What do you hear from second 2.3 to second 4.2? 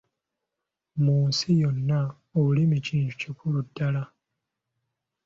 Olulimi kintu kikulu ddala.